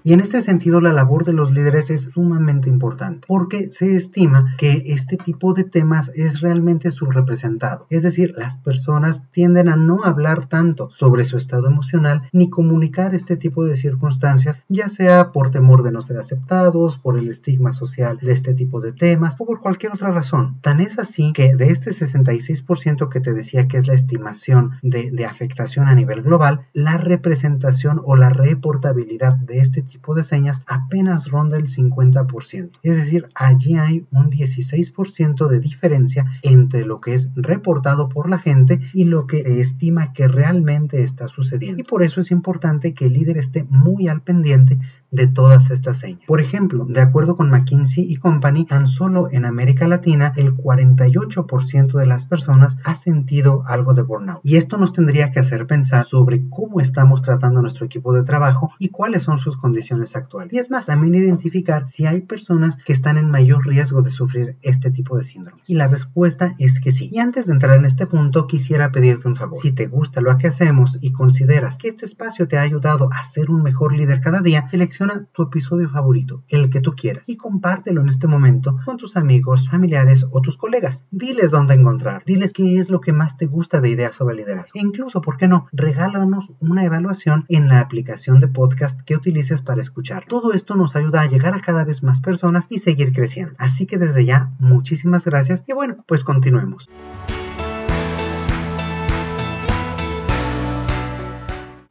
Y 0.02 0.12
en 0.12 0.20
este 0.20 0.42
sentido 0.42 0.80
la 0.80 0.92
labor 0.92 1.24
de 1.24 1.32
los 1.32 1.52
líderes 1.52 1.90
es 1.90 2.02
sumamente 2.02 2.68
importante 2.68 3.26
porque 3.26 3.70
se 3.70 3.96
estima 3.96 4.54
que 4.56 4.82
este 4.86 5.16
tipo 5.16 5.52
de 5.52 5.64
temas 5.64 6.10
es 6.14 6.40
realmente 6.40 6.90
subrepresentado. 6.90 7.86
Es 7.90 8.02
decir, 8.02 8.32
las 8.36 8.56
personas 8.56 9.22
tienden 9.30 9.68
a 9.68 9.76
no 9.76 10.04
hablar 10.04 10.48
tanto 10.48 10.90
sobre 10.90 11.24
su 11.24 11.36
estado 11.36 11.66
emocional 11.66 12.22
ni 12.32 12.48
comunicar 12.48 13.14
este 13.14 13.36
tipo 13.36 13.64
de 13.64 13.76
circunstancias, 13.76 14.58
ya 14.68 14.88
sea 14.88 15.32
por 15.32 15.50
temor 15.50 15.82
de 15.82 15.92
no 15.92 16.00
ser 16.02 16.18
aceptados, 16.18 16.98
por 16.98 17.18
el 17.18 17.28
estigma 17.28 17.72
social 17.72 18.18
de 18.20 18.32
este 18.32 18.54
tipo 18.54 18.80
de 18.80 18.92
temas 18.92 19.36
o 19.38 19.46
por 19.46 19.60
cualquier 19.60 19.92
otra 19.92 20.10
razón. 20.10 20.58
Tan 20.60 20.80
es 20.80 20.98
así 20.98 21.32
que 21.32 21.54
de 21.56 21.70
este 21.70 21.90
66% 21.90 23.08
que 23.08 23.20
te 23.20 23.32
decía 23.32 23.68
que 23.68 23.76
es 23.76 23.86
la 23.86 23.94
estimación 23.94 24.72
de, 24.82 25.10
de 25.10 25.26
afectación 25.26 25.88
a 25.88 25.94
nivel 25.94 26.22
global, 26.22 26.66
la 26.72 26.96
representación 26.96 28.00
o 28.04 28.16
la 28.16 28.30
reportabilidad 28.30 29.36
de 29.36 29.58
este 29.58 29.82
tipo 29.90 30.14
de 30.14 30.24
señas 30.24 30.62
apenas 30.66 31.26
ronda 31.30 31.58
el 31.58 31.68
50%. 31.68 32.70
Es 32.82 32.96
decir, 32.96 33.28
allí 33.34 33.76
hay 33.76 34.06
un 34.10 34.30
16% 34.30 35.48
de 35.48 35.60
diferencia 35.60 36.30
entre 36.42 36.84
lo 36.84 37.00
que 37.00 37.14
es 37.14 37.30
reportado 37.34 38.08
por 38.08 38.30
la 38.30 38.38
gente 38.38 38.80
y 38.94 39.04
lo 39.04 39.26
que 39.26 39.60
estima 39.60 40.12
que 40.12 40.28
realmente 40.28 41.02
está 41.02 41.28
sucediendo. 41.28 41.82
Y 41.82 41.84
por 41.84 42.02
eso 42.02 42.20
es 42.20 42.30
importante 42.30 42.94
que 42.94 43.06
el 43.06 43.12
líder 43.12 43.36
esté 43.36 43.64
muy 43.64 44.08
al 44.08 44.22
pendiente 44.22 44.78
de 45.10 45.26
todas 45.26 45.70
estas 45.70 45.98
señas. 45.98 46.22
Por 46.26 46.40
ejemplo, 46.40 46.84
de 46.84 47.00
acuerdo 47.00 47.36
con 47.36 47.50
McKinsey 47.50 48.04
y 48.04 48.16
Company, 48.16 48.64
tan 48.64 48.86
solo 48.86 49.28
en 49.30 49.44
América 49.44 49.88
Latina 49.88 50.32
el 50.36 50.54
48% 50.54 51.98
de 51.98 52.06
las 52.06 52.24
personas 52.24 52.76
ha 52.84 52.94
sentido 52.94 53.62
algo 53.66 53.94
de 53.94 54.02
burnout. 54.02 54.40
Y 54.42 54.56
esto 54.56 54.78
nos 54.78 54.92
tendría 54.92 55.30
que 55.30 55.40
hacer 55.40 55.66
pensar 55.66 56.04
sobre 56.04 56.48
cómo 56.48 56.80
estamos 56.80 57.22
tratando 57.22 57.60
nuestro 57.60 57.86
equipo 57.86 58.12
de 58.12 58.22
trabajo 58.22 58.70
y 58.78 58.88
cuáles 58.88 59.22
son 59.22 59.38
sus 59.38 59.56
condiciones 59.56 60.16
actuales. 60.16 60.52
Y 60.52 60.58
es 60.58 60.70
más, 60.70 60.86
también 60.86 61.14
identificar 61.14 61.86
si 61.86 62.06
hay 62.06 62.20
personas 62.20 62.76
que 62.76 62.92
están 62.92 63.16
en 63.16 63.30
mayor 63.30 63.66
riesgo 63.66 64.02
de 64.02 64.10
sufrir 64.10 64.56
este 64.62 64.90
tipo 64.90 65.18
de 65.18 65.24
síndrome. 65.24 65.62
Y 65.66 65.74
la 65.74 65.88
respuesta 65.88 66.54
es 66.58 66.80
que 66.80 66.92
sí. 66.92 67.08
Y 67.12 67.18
antes 67.18 67.46
de 67.46 67.52
entrar 67.52 67.78
en 67.78 67.84
este 67.84 68.06
punto, 68.06 68.46
quisiera 68.46 68.92
pedirte 68.92 69.28
un 69.28 69.36
favor. 69.36 69.58
Si 69.60 69.72
te 69.72 69.86
gusta 69.86 70.20
lo 70.20 70.36
que 70.38 70.48
hacemos 70.48 70.98
y 71.00 71.12
consideras 71.12 71.78
que 71.78 71.88
este 71.88 72.04
espacio 72.06 72.46
te 72.48 72.58
ha 72.58 72.62
ayudado 72.62 73.08
a 73.12 73.24
ser 73.24 73.50
un 73.50 73.62
mejor 73.62 73.94
líder 73.94 74.20
cada 74.20 74.40
día, 74.40 74.68
selecciona 74.68 74.99
tu 75.32 75.44
episodio 75.44 75.88
favorito, 75.88 76.44
el 76.48 76.68
que 76.68 76.80
tú 76.80 76.92
quieras, 76.92 77.28
y 77.28 77.36
compártelo 77.36 78.02
en 78.02 78.08
este 78.08 78.26
momento 78.26 78.76
con 78.84 78.96
tus 78.96 79.16
amigos, 79.16 79.68
familiares 79.68 80.26
o 80.30 80.40
tus 80.40 80.56
colegas. 80.56 81.04
Diles 81.10 81.50
dónde 81.50 81.74
encontrar, 81.74 82.22
diles 82.26 82.52
qué 82.52 82.78
es 82.78 82.90
lo 82.90 83.00
que 83.00 83.12
más 83.12 83.36
te 83.36 83.46
gusta 83.46 83.80
de 83.80 83.88
ideas 83.88 84.16
sobre 84.16 84.36
liderazgo. 84.36 84.72
E 84.74 84.80
incluso, 84.80 85.20
¿por 85.20 85.36
qué 85.36 85.48
no? 85.48 85.66
Regálanos 85.72 86.52
una 86.60 86.84
evaluación 86.84 87.46
en 87.48 87.68
la 87.68 87.80
aplicación 87.80 88.40
de 88.40 88.48
podcast 88.48 89.00
que 89.02 89.16
utilices 89.16 89.62
para 89.62 89.80
escuchar. 89.80 90.26
Todo 90.28 90.52
esto 90.52 90.76
nos 90.76 90.96
ayuda 90.96 91.22
a 91.22 91.26
llegar 91.26 91.54
a 91.54 91.60
cada 91.60 91.84
vez 91.84 92.02
más 92.02 92.20
personas 92.20 92.66
y 92.68 92.80
seguir 92.80 93.12
creciendo. 93.12 93.54
Así 93.58 93.86
que 93.86 93.98
desde 93.98 94.24
ya, 94.24 94.50
muchísimas 94.58 95.24
gracias 95.24 95.64
y 95.66 95.72
bueno, 95.72 96.04
pues 96.06 96.24
continuemos. 96.24 96.88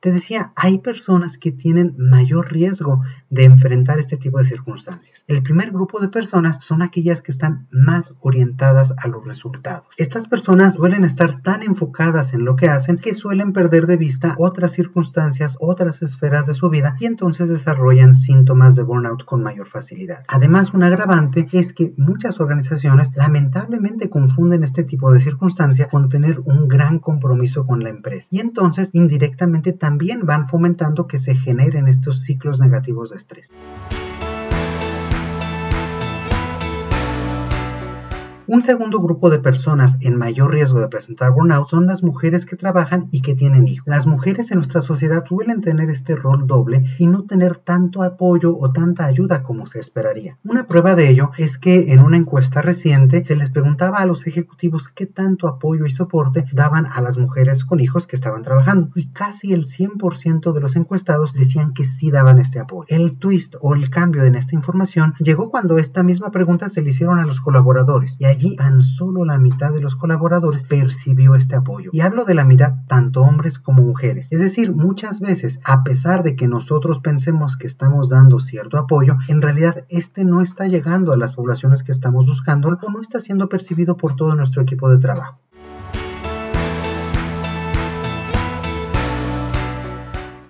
Te 0.01 0.13
decía, 0.13 0.53
hay 0.55 0.77
personas 0.77 1.37
que 1.37 1.51
tienen 1.51 1.93
mayor 1.97 2.53
riesgo 2.53 3.01
de 3.29 3.43
enfrentar 3.43 3.99
este 3.99 4.15
tipo 4.15 4.39
de 4.39 4.45
circunstancias. 4.45 5.25
El 5.27 5.43
primer 5.43 5.71
grupo 5.71 5.99
de 5.99 6.07
personas 6.07 6.63
son 6.63 6.81
aquellas 6.81 7.21
que 7.21 7.33
están 7.33 7.67
más 7.69 8.15
orientadas 8.21 8.93
a 8.97 9.09
los 9.09 9.25
resultados. 9.25 9.87
Estas 9.97 10.27
personas 10.27 10.75
suelen 10.75 11.03
estar 11.03 11.41
tan 11.41 11.63
enfocadas 11.63 12.33
en 12.33 12.45
lo 12.45 12.55
que 12.55 12.69
hacen 12.69 12.97
que 12.97 13.13
suelen 13.13 13.51
perder 13.51 13.87
de 13.87 13.97
vista 13.97 14.35
otras 14.37 14.71
circunstancias, 14.71 15.57
otras 15.59 16.01
esferas 16.01 16.45
de 16.45 16.53
su 16.53 16.69
vida 16.69 16.95
y 17.01 17.05
entonces 17.05 17.49
desarrollan 17.49 18.15
síntomas 18.15 18.77
de 18.77 18.83
burnout 18.83 19.25
con 19.25 19.43
mayor 19.43 19.67
facilidad. 19.67 20.23
Además, 20.29 20.73
un 20.73 20.83
agravante 20.83 21.45
es 21.51 21.73
que 21.73 21.93
muchas 21.97 22.39
organizaciones 22.39 23.11
lamentablemente 23.17 24.09
confunden 24.09 24.63
este 24.63 24.85
tipo 24.85 25.11
de 25.11 25.19
circunstancia 25.19 25.89
con 25.89 26.07
tener 26.07 26.39
un 26.45 26.69
gran 26.69 26.99
compromiso 26.99 27.65
con 27.67 27.83
la 27.83 27.89
empresa 27.89 28.29
y 28.31 28.39
entonces 28.39 28.91
indirectamente 28.93 29.73
también 29.73 29.88
también 29.89 30.27
van 30.27 30.47
fomentando 30.47 31.07
que 31.07 31.17
se 31.17 31.33
generen 31.33 31.87
estos 31.87 32.21
ciclos 32.21 32.59
negativos 32.59 33.09
de 33.09 33.15
estrés. 33.15 33.51
Un 38.51 38.63
segundo 38.63 38.99
grupo 38.99 39.29
de 39.29 39.37
personas 39.37 39.97
en 40.01 40.17
mayor 40.17 40.51
riesgo 40.51 40.79
de 40.79 40.87
presentar 40.87 41.31
burnout 41.31 41.67
son 41.67 41.85
las 41.85 42.01
mujeres 42.01 42.47
que 42.47 42.55
trabajan 42.55 43.05
y 43.11 43.21
que 43.21 43.35
tienen 43.35 43.67
hijos. 43.67 43.85
Las 43.85 44.07
mujeres 44.07 44.49
en 44.49 44.57
nuestra 44.57 44.81
sociedad 44.81 45.23
suelen 45.23 45.61
tener 45.61 45.91
este 45.91 46.15
rol 46.15 46.47
doble 46.47 46.83
y 46.97 47.05
no 47.05 47.25
tener 47.25 47.57
tanto 47.57 48.01
apoyo 48.01 48.57
o 48.57 48.71
tanta 48.71 49.05
ayuda 49.05 49.43
como 49.43 49.67
se 49.67 49.77
esperaría. 49.77 50.39
Una 50.43 50.65
prueba 50.65 50.95
de 50.95 51.11
ello 51.11 51.29
es 51.37 51.59
que 51.59 51.93
en 51.93 51.99
una 51.99 52.17
encuesta 52.17 52.63
reciente 52.63 53.23
se 53.23 53.35
les 53.35 53.51
preguntaba 53.51 53.99
a 53.99 54.07
los 54.07 54.25
ejecutivos 54.25 54.89
qué 54.89 55.05
tanto 55.05 55.47
apoyo 55.47 55.85
y 55.85 55.91
soporte 55.91 56.45
daban 56.51 56.87
a 56.87 57.01
las 57.01 57.19
mujeres 57.19 57.63
con 57.63 57.79
hijos 57.79 58.07
que 58.07 58.15
estaban 58.15 58.41
trabajando 58.41 58.89
y 58.95 59.11
casi 59.11 59.53
el 59.53 59.67
100% 59.67 60.53
de 60.53 60.59
los 60.59 60.75
encuestados 60.75 61.33
decían 61.33 61.71
que 61.75 61.85
sí 61.85 62.09
daban 62.09 62.39
este 62.39 62.57
apoyo. 62.57 62.87
El 62.87 63.19
twist 63.19 63.57
o 63.61 63.75
el 63.75 63.91
cambio 63.91 64.23
en 64.23 64.33
esta 64.33 64.55
información 64.55 65.13
llegó 65.19 65.51
cuando 65.51 65.77
esta 65.77 66.01
misma 66.01 66.31
pregunta 66.31 66.67
se 66.67 66.81
le 66.81 66.89
hicieron 66.89 67.19
a 67.19 67.27
los 67.27 67.41
colaboradores 67.41 68.15
y 68.19 68.38
allí 68.39 68.55
tan 68.55 68.83
solo 68.83 69.25
la 69.25 69.37
mitad 69.37 69.73
de 69.73 69.81
los 69.81 69.97
colaboradores 69.97 70.63
percibió 70.63 71.35
este 71.35 71.57
apoyo. 71.57 71.89
Y 71.91 71.99
hablo 71.99 72.23
de 72.23 72.35
la 72.35 72.45
mitad 72.45 72.75
tanto 72.87 73.21
hombres 73.21 73.59
como 73.59 73.83
mujeres. 73.83 74.29
Es 74.31 74.39
decir, 74.39 74.73
muchas 74.73 75.19
veces, 75.19 75.59
a 75.65 75.83
pesar 75.83 76.23
de 76.23 76.37
que 76.37 76.47
nosotros 76.47 77.01
pensemos 77.01 77.57
que 77.57 77.67
estamos 77.67 78.07
dando 78.07 78.39
cierto 78.39 78.77
apoyo, 78.77 79.17
en 79.27 79.41
realidad 79.41 79.85
este 79.89 80.23
no 80.23 80.41
está 80.41 80.67
llegando 80.67 81.11
a 81.11 81.17
las 81.17 81.33
poblaciones 81.33 81.83
que 81.83 81.91
estamos 81.91 82.27
buscando 82.27 82.69
o 82.69 82.91
no 82.91 83.01
está 83.01 83.19
siendo 83.19 83.49
percibido 83.49 83.97
por 83.97 84.15
todo 84.15 84.35
nuestro 84.35 84.61
equipo 84.61 84.89
de 84.89 84.99
trabajo. 84.99 85.41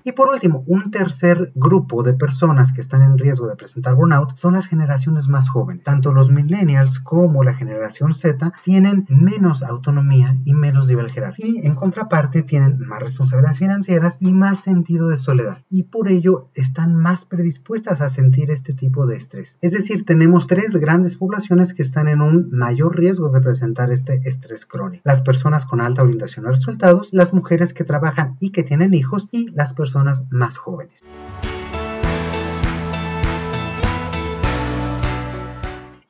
Y 0.10 0.12
por 0.12 0.30
último, 0.30 0.64
un 0.66 0.90
tercer 0.90 1.52
grupo 1.54 2.02
de 2.02 2.14
personas 2.14 2.74
que 2.74 2.82
están 2.82 3.04
en 3.04 3.20
riesgo 3.20 3.48
de 3.48 3.56
presentar 3.56 3.94
burnout 3.94 4.36
son 4.38 4.54
las 4.54 4.66
generaciones 4.66 5.28
más 5.28 5.50
jóvenes. 5.50 5.84
Tanto 5.84 6.12
los 6.12 6.32
millennials 6.32 6.98
como 6.98 7.44
la 7.44 7.54
generación 7.54 8.16
Z 8.16 8.52
tienen 8.64 9.06
menos 9.08 9.62
autonomía 9.62 10.36
y 10.46 10.56
menos 10.56 10.88
nivel 10.88 11.12
jerárquico. 11.12 11.48
Y 11.48 11.60
en 11.64 11.76
contraparte 11.76 12.42
tienen 12.42 12.80
más 12.80 13.02
responsabilidades 13.02 13.60
financieras 13.60 14.18
y 14.20 14.34
más 14.34 14.62
sentido 14.62 15.10
de 15.10 15.18
soledad. 15.18 15.60
Y 15.70 15.84
por 15.84 16.08
ello 16.08 16.50
están 16.56 16.96
más 16.96 17.26
predispuestas 17.26 18.02
a 18.02 18.10
sentir 18.10 18.50
este 18.50 18.74
tipo 18.74 19.06
de 19.06 19.16
estrés. 19.16 19.60
Es 19.62 19.74
decir, 19.74 20.06
tenemos 20.06 20.48
tres 20.48 20.72
grandes 20.72 21.18
poblaciones 21.18 21.76
que 21.76 21.84
están 21.84 22.08
en 22.08 22.24
un 22.24 22.50
mayor 22.52 22.98
riesgo 22.98 23.30
de 23.30 23.42
presentar 23.42 23.92
este 23.92 24.22
estrés 24.24 24.66
crónico. 24.66 25.04
Las 25.06 25.22
personas 25.22 25.68
con 25.68 25.82
alta 25.82 26.02
orientación 26.02 26.48
a 26.48 26.50
resultados, 26.50 27.10
las 27.12 27.32
mujeres 27.32 27.76
que 27.76 27.84
trabajan 27.84 28.38
y 28.40 28.50
que 28.50 28.64
tienen 28.64 28.96
hijos 28.96 29.28
y 29.30 29.52
las 29.52 29.74
personas 29.74 29.99
más 30.32 30.58
jóvenes. 30.58 31.04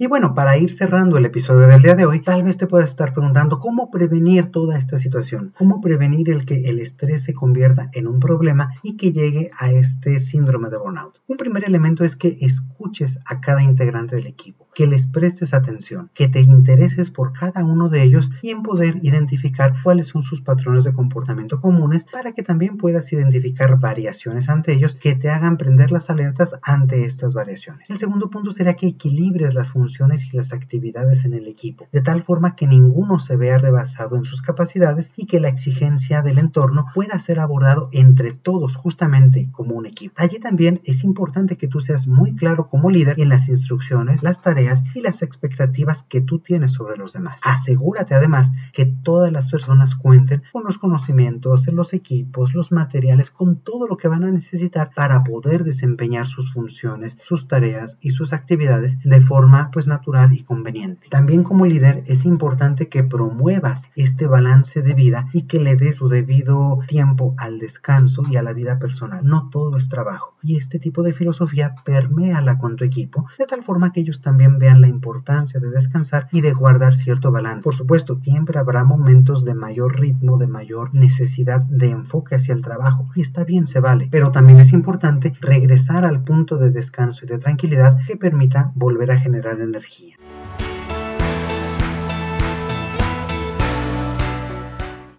Y 0.01 0.08
bueno, 0.08 0.34
para 0.34 0.58
ir 0.58 0.72
cerrando 0.72 1.18
el 1.18 1.25
episodio 1.25 1.68
del 1.68 1.82
día 1.82 1.94
de 1.94 2.06
hoy, 2.06 2.22
tal 2.22 2.41
vez 2.44 2.56
te 2.56 2.68
puedas 2.68 2.89
estar 2.89 3.12
preguntando 3.12 3.60
cómo 3.60 3.91
prevenir 3.91 4.46
toda 4.46 4.77
esta 4.77 4.98
situación, 4.98 5.53
cómo 5.58 5.82
prevenir 5.82 6.29
el 6.29 6.46
que 6.46 6.70
el 6.70 6.79
estrés 6.79 7.24
se 7.24 7.34
convierta 7.34 7.89
en 7.91 8.08
un 8.08 8.22
problema 8.22 8.72
y 8.82 8.96
que 8.96 9.12
llegue 9.12 9.51
a 9.60 9.74
este 9.74 10.20
síndrome 10.20 10.70
de 10.70 10.77
burnout. 10.77 11.20
Un 11.27 11.36
primer 11.36 11.65
elemento 11.65 12.06
es 12.06 12.15
que 12.15 12.38
escuches 12.39 13.20
a 13.25 13.41
cada 13.41 13.62
integrante 13.62 14.15
del 14.15 14.27
equipo 14.27 14.70
que 14.74 14.88
les 14.88 15.08
prestes 15.08 15.53
atención, 15.53 16.10
que 16.13 16.29
te 16.29 16.39
intereses 16.39 17.12
por 17.12 17.34
cada 17.34 17.65
uno 17.65 17.89
de 17.89 18.03
ellos 18.03 18.29
y 18.41 18.51
en 18.51 18.63
poder 18.63 19.00
identificar 19.01 19.74
cuáles 19.84 20.08
son 20.08 20.24
sus 20.24 20.39
patrones 20.39 20.86
de 20.86 20.94
comportamiento 20.94 21.60
comunes 21.60 22.06
para 22.06 22.32
que 22.32 22.44
también 22.44 22.77
puedas 22.77 23.12
identificar 23.12 23.77
variaciones 23.79 24.48
ante 24.48 24.72
ellos 24.72 24.96
que 24.96 25.15
te 25.15 25.29
hagan 25.29 25.58
prender 25.58 25.91
las 25.91 26.10
alertas 26.10 26.56
ante 26.62 27.03
estas 27.03 27.34
variaciones. 27.34 27.89
El 27.89 27.98
segundo 27.98 28.29
punto 28.29 28.53
será 28.53 28.75
que 28.75 28.88
equilibres 28.88 29.53
las 29.53 29.72
funciones 29.72 29.88
y 30.00 30.38
las 30.38 30.53
actividades 30.53 31.25
en 31.25 31.34
el 31.34 31.48
equipo, 31.48 31.88
de 31.91 32.01
tal 32.01 32.24
forma 32.24 32.55
que 32.55 32.67
ninguno 32.67 33.19
se 33.19 33.36
vea 33.36 33.58
rebasado 33.58 34.15
en 34.17 34.25
sus 34.25 34.41
capacidades 34.41 35.12
y 35.15 35.25
que 35.25 35.39
la 35.39 35.50
exigencia 35.50 36.22
del 36.22 36.38
entorno 36.38 36.86
pueda 36.93 37.17
ser 37.19 37.39
abordado 37.39 37.89
entre 37.91 38.31
todos 38.31 38.75
justamente 38.75 39.50
como 39.51 39.75
un 39.75 39.86
equipo. 39.86 40.13
Allí 40.17 40.39
también 40.39 40.81
es 40.86 41.03
importante 41.03 41.58
que 41.58 41.67
tú 41.67 41.79
seas 41.79 42.08
muy 42.08 42.36
claro 42.36 42.69
como 42.69 42.91
líder 42.91 43.19
en 43.19 43.29
las 43.29 43.50
instrucciones, 43.50 44.24
las 44.24 44.41
tareas, 44.41 44.84
y 44.93 45.01
las 45.01 45.22
expectativas 45.22 46.03
que 46.03 46.22
tú 46.22 46.39
tienes 46.39 46.74
sobre 46.74 46.98
los 46.98 47.13
demás. 47.13 47.41
Asegúrate 47.43 48.13
además 48.13 48.51
que 48.74 48.86
todas 48.86 49.31
las 49.31 49.50
personas 49.50 49.96
cuenten 49.96 50.43
con 50.51 50.63
los 50.63 50.77
conocimientos, 50.77 51.67
los 51.67 51.93
equipos, 51.93 52.53
los 52.53 52.72
materiales, 52.72 53.31
con 53.31 53.58
todo 53.58 53.88
lo 53.88 53.98
que 53.98 54.08
van 54.08 54.24
a 54.24 54.31
necesitar 54.31 54.91
para 54.96 55.24
poder 55.24 55.63
desempeñar 55.63 56.27
sus 56.27 56.53
funciones, 56.53 57.17
sus 57.22 57.48
tareas 57.48 57.98
y 58.01 58.12
sus 58.12 58.34
actividades 58.34 59.00
de 59.03 59.22
forma 59.22 59.69
pues 59.79 59.88
natural 59.88 60.33
y 60.33 60.43
conveniente. 60.43 61.07
También 61.09 61.43
como 61.43 61.65
líder 61.65 62.03
es 62.07 62.25
importante 62.25 62.89
que 62.89 63.05
promuevas 63.05 63.91
este 63.95 64.27
balance 64.27 64.81
de 64.81 64.93
vida 64.93 65.29
y 65.31 65.43
que 65.43 65.62
le 65.62 65.77
des 65.77 65.95
su 65.95 66.09
debido 66.09 66.79
tiempo 66.86 67.33
al 67.38 67.59
descanso 67.59 68.24
y 68.29 68.36
a 68.36 68.43
la 68.43 68.51
vida 68.51 68.77
personal. 68.77 69.21
No 69.24 69.48
todo 69.50 69.77
es 69.77 69.88
trabajo. 69.88 70.36
Y 70.41 70.57
este 70.57 70.79
tipo 70.79 71.01
de 71.01 71.13
filosofía 71.13 71.75
perméala 71.86 72.57
con 72.57 72.75
tu 72.75 72.83
equipo 72.83 73.27
de 73.38 73.45
tal 73.45 73.63
forma 73.63 73.93
que 73.93 74.01
ellos 74.01 74.19
también 74.19 74.59
vean 74.59 74.81
la 74.81 74.89
importancia 74.89 75.62
de 75.62 75.69
descansar 75.69 76.27
y 76.33 76.41
de 76.41 76.51
guardar 76.51 76.98
cierto 76.98 77.31
balance. 77.31 77.63
Por 77.63 77.75
supuesto, 77.75 78.19
siempre 78.21 78.59
habrá 78.59 78.83
momentos 78.83 79.45
de 79.45 79.53
mayor 79.53 79.98
ritmo, 79.98 80.38
de 80.38 80.48
mayor 80.48 80.93
necesidad 80.93 81.62
de 81.62 81.91
enfoque 81.91 82.36
hacia 82.36 82.53
el 82.53 82.62
trabajo 82.62 83.07
y 83.15 83.21
está 83.21 83.45
bien, 83.45 83.65
se 83.65 83.79
vale, 83.79 84.09
pero 84.12 84.31
también 84.31 84.59
es 84.59 84.74
importante 84.74 85.33
regresar 85.39 86.03
al 86.03 86.21
punto 86.21 86.57
de 86.57 86.71
descanso 86.71 87.24
y 87.24 87.29
de 87.29 87.38
tranquilidad 87.38 87.98
que 88.05 88.17
permita 88.17 88.74
volver 88.75 89.12
a 89.12 89.19
generar. 89.19 89.69
energie. 89.70 90.16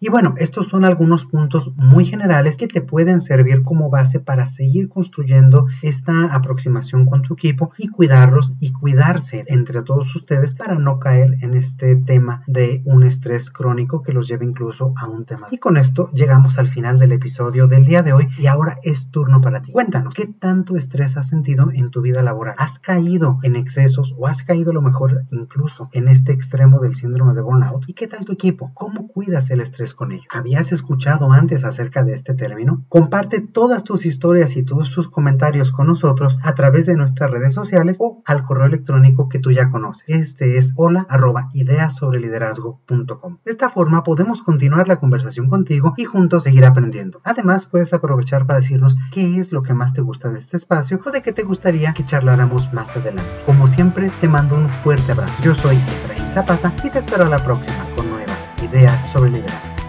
Y 0.02 0.08
bueno, 0.08 0.32
estos 0.38 0.68
son 0.68 0.86
algunos 0.86 1.26
puntos 1.26 1.72
muy 1.76 2.06
generales 2.06 2.56
que 2.56 2.68
te 2.68 2.80
pueden 2.80 3.20
servir 3.20 3.62
como 3.62 3.90
base 3.90 4.18
para 4.18 4.46
seguir 4.46 4.88
construyendo 4.88 5.66
esta 5.82 6.34
aproximación 6.34 7.04
con 7.04 7.20
tu 7.20 7.34
equipo 7.34 7.72
y 7.76 7.88
cuidarlos 7.88 8.54
y 8.60 8.72
cuidarse 8.72 9.44
entre 9.48 9.82
todos 9.82 10.16
ustedes 10.16 10.54
para 10.54 10.76
no 10.76 10.98
caer 10.98 11.34
en 11.42 11.52
este 11.52 11.96
tema 11.96 12.42
de 12.46 12.80
un 12.86 13.04
estrés 13.04 13.50
crónico 13.50 14.02
que 14.02 14.14
los 14.14 14.26
lleve 14.26 14.46
incluso 14.46 14.94
a 14.96 15.06
un 15.06 15.26
tema. 15.26 15.48
Y 15.50 15.58
con 15.58 15.76
esto 15.76 16.10
llegamos 16.14 16.56
al 16.56 16.68
final 16.68 16.98
del 16.98 17.12
episodio 17.12 17.66
del 17.66 17.84
día 17.84 18.02
de 18.02 18.14
hoy 18.14 18.28
y 18.38 18.46
ahora 18.46 18.78
es 18.82 19.10
turno 19.10 19.42
para 19.42 19.60
ti. 19.60 19.70
Cuéntanos, 19.70 20.14
¿qué 20.14 20.26
tanto 20.26 20.76
estrés 20.76 21.18
has 21.18 21.28
sentido 21.28 21.70
en 21.74 21.90
tu 21.90 22.00
vida 22.00 22.22
laboral? 22.22 22.54
¿Has 22.56 22.78
caído 22.78 23.38
en 23.42 23.54
excesos 23.54 24.14
o 24.16 24.26
has 24.26 24.44
caído 24.44 24.70
a 24.70 24.74
lo 24.74 24.80
mejor 24.80 25.26
incluso 25.30 25.90
en 25.92 26.08
este 26.08 26.32
extremo 26.32 26.80
del 26.80 26.94
síndrome 26.94 27.34
de 27.34 27.42
burnout? 27.42 27.84
¿Y 27.86 27.92
qué 27.92 28.06
tal 28.06 28.24
tu 28.24 28.32
equipo? 28.32 28.70
¿Cómo 28.72 29.06
cuidas 29.06 29.50
el 29.50 29.60
estrés 29.60 29.89
con 29.94 30.12
ello. 30.12 30.24
¿Habías 30.30 30.72
escuchado 30.72 31.32
antes 31.32 31.64
acerca 31.64 32.04
de 32.04 32.14
este 32.14 32.34
término? 32.34 32.84
Comparte 32.88 33.40
todas 33.40 33.84
tus 33.84 34.06
historias 34.06 34.56
y 34.56 34.62
todos 34.62 34.92
tus 34.92 35.08
comentarios 35.08 35.72
con 35.72 35.86
nosotros 35.86 36.38
a 36.42 36.54
través 36.54 36.86
de 36.86 36.96
nuestras 36.96 37.30
redes 37.30 37.54
sociales 37.54 37.96
o 37.98 38.22
al 38.26 38.44
correo 38.44 38.66
electrónico 38.66 39.28
que 39.28 39.38
tú 39.38 39.50
ya 39.50 39.70
conoces. 39.70 40.04
Este 40.06 40.58
es 40.58 40.72
hola 40.76 41.06
arroba 41.08 41.48
ideasobreliderazgo.com. 41.52 43.38
De 43.44 43.50
esta 43.50 43.70
forma 43.70 44.02
podemos 44.02 44.42
continuar 44.42 44.88
la 44.88 45.00
conversación 45.00 45.48
contigo 45.48 45.94
y 45.96 46.04
juntos 46.04 46.44
seguir 46.44 46.64
aprendiendo. 46.64 47.20
Además 47.24 47.66
puedes 47.66 47.92
aprovechar 47.92 48.46
para 48.46 48.60
decirnos 48.60 48.96
qué 49.12 49.38
es 49.38 49.52
lo 49.52 49.62
que 49.62 49.74
más 49.74 49.92
te 49.92 50.00
gusta 50.00 50.30
de 50.30 50.38
este 50.38 50.56
espacio 50.56 51.00
o 51.04 51.10
de 51.10 51.22
qué 51.22 51.32
te 51.32 51.42
gustaría 51.42 51.92
que 51.92 52.04
charláramos 52.04 52.72
más 52.72 52.96
adelante. 52.96 53.30
Como 53.46 53.66
siempre 53.68 54.10
te 54.20 54.28
mando 54.28 54.56
un 54.56 54.68
fuerte 54.68 55.12
abrazo. 55.12 55.42
Yo 55.42 55.54
soy 55.54 55.76
Efraín 55.76 56.28
Zapata 56.30 56.72
y 56.84 56.90
te 56.90 56.98
espero 56.98 57.24
a 57.24 57.28
la 57.28 57.38
próxima 57.38 57.84
con 57.96 58.08
nuevas 58.08 58.48
ideas 58.62 59.10
sobre 59.10 59.30
liderazgo. 59.30 59.79